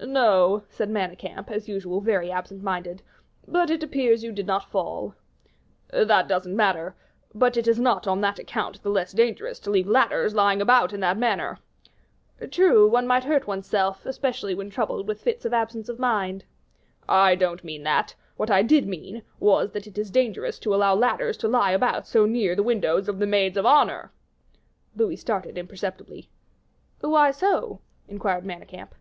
[0.00, 3.02] "No," said Manicamp, as usual very absent minded,
[3.48, 5.16] "but it appears you did not fall."
[5.90, 6.94] "That doesn't matter;
[7.34, 10.92] but it is not on that account the less dangerous to leave ladders lying about
[10.92, 11.58] in that manner."
[12.52, 16.44] "True, one might hurt one's self, especially when troubled with fits of absence of mind."
[17.08, 20.94] "I don't mean that; what I did mean, was that it is dangerous to allow
[20.94, 24.12] ladders to lie about so near the windows of the maids of honor."
[24.94, 26.30] Louis started imperceptibly.
[27.00, 28.94] "Why so?" inquired Manicamp.